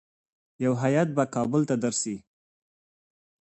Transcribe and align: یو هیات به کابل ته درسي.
یو 0.63 0.73
هیات 0.83 1.09
به 1.15 1.23
کابل 1.35 1.61
ته 1.69 1.75
درسي. 1.83 2.15